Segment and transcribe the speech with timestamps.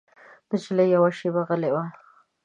[0.49, 1.83] نجلۍ يوه شېبه غلې وه.